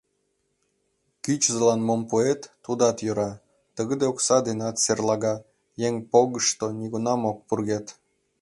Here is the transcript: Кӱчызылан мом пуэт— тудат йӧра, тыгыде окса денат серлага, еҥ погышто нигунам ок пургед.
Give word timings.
Кӱчызылан 1.23 1.81
мом 1.87 2.01
пуэт— 2.09 2.41
тудат 2.63 2.97
йӧра, 3.05 3.31
тыгыде 3.75 4.05
окса 4.11 4.37
денат 4.47 4.75
серлага, 4.83 5.35
еҥ 5.87 5.95
погышто 6.11 6.65
нигунам 6.79 7.21
ок 7.31 7.39
пургед. 7.47 7.85